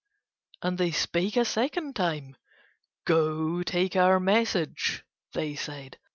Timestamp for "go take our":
3.05-4.19